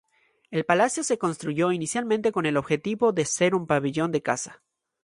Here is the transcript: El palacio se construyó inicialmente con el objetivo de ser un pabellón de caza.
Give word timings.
El 0.49 0.65
palacio 0.65 1.03
se 1.03 1.19
construyó 1.19 1.71
inicialmente 1.71 2.31
con 2.31 2.47
el 2.47 2.57
objetivo 2.57 3.11
de 3.11 3.23
ser 3.23 3.53
un 3.53 3.67
pabellón 3.67 4.11
de 4.11 4.23
caza. 4.23 4.63